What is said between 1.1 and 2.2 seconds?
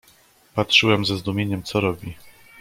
zdumieniem, co robi."